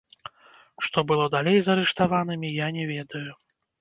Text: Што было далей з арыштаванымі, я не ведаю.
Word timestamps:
Што 0.87 1.03
было 1.11 1.27
далей 1.35 1.57
з 1.67 1.73
арыштаванымі, 1.73 2.51
я 2.65 2.71
не 2.79 2.87
ведаю. 2.97 3.27